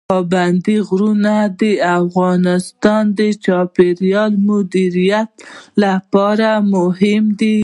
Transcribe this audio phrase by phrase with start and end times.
[0.09, 1.63] پابندي غرونه د
[2.01, 5.29] افغانستان د چاپیریال مدیریت
[5.83, 7.57] لپاره مهم دي.